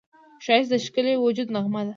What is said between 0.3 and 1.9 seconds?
ښایست د ښکلي وجود نغمه ده